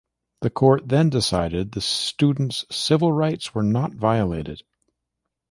The 0.41 0.49
court 0.49 0.87
then 0.89 1.11
decided 1.11 1.73
the 1.73 1.79
students' 1.81 2.65
civil 2.71 3.13
rights 3.13 3.53
were 3.53 3.61
not 3.61 3.93
violated. 3.93 4.63